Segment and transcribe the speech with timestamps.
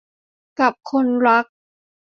[0.59, 1.45] กับคนรัก